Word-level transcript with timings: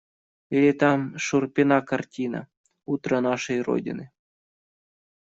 Или 0.49 0.71
там 0.71 1.15
Шурпина 1.19 1.83
картина 1.83 2.47
«Утро 2.87 3.19
нашей 3.21 3.61
родины». 3.61 4.11